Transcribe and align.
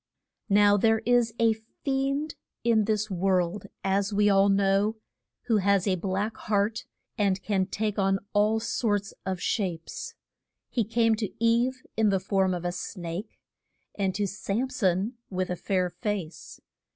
Now 0.49 0.77
there 0.77 1.03
is 1.05 1.31
a 1.37 1.53
fiend 1.53 2.33
in 2.63 2.85
this 2.85 3.11
world, 3.11 3.67
as 3.83 4.11
we 4.11 4.31
all 4.31 4.49
know, 4.49 4.95
who 5.43 5.57
has 5.57 5.85
a 5.85 5.93
black 5.93 6.35
heart, 6.37 6.85
and 7.19 7.39
can 7.43 7.67
take 7.67 7.99
on 7.99 8.17
all 8.33 8.59
sorts 8.59 9.13
of 9.27 9.39
shapes. 9.39 10.15
He 10.71 10.85
came 10.85 11.13
to 11.17 11.31
Eve 11.39 11.83
in 11.95 12.09
the 12.09 12.19
form 12.19 12.55
of 12.55 12.65
a 12.65 12.71
snake, 12.71 13.37
and 13.93 14.15
to 14.15 14.25
Sam 14.25 14.71
son 14.71 15.17
with 15.29 15.51
a 15.51 15.55
fair 15.55 15.91
face. 15.91 16.59